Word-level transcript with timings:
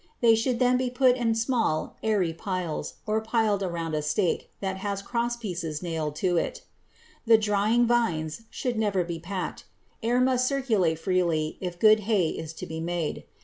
They 0.19 0.33
should 0.33 0.57
then 0.57 0.77
be 0.77 0.89
put 0.89 1.15
in 1.15 1.35
small, 1.35 1.95
airy 2.01 2.33
piles 2.33 2.95
or 3.05 3.21
piled 3.21 3.61
around 3.61 3.93
a 3.93 4.01
stake 4.01 4.49
that 4.59 4.77
has 4.77 5.03
crosspieces 5.03 5.83
nailed 5.83 6.15
to 6.25 6.37
it. 6.37 6.63
The 7.27 7.37
drying 7.37 7.85
vines 7.85 8.41
should 8.49 8.79
never 8.79 9.03
be 9.03 9.19
packed; 9.19 9.65
air 10.01 10.19
must 10.19 10.47
circulate 10.47 10.97
freely 10.97 11.59
if 11.61 11.77
good 11.77 11.99
hay 12.09 12.29
is 12.29 12.51
to 12.53 12.65
be 12.65 12.79
made. 12.79 13.25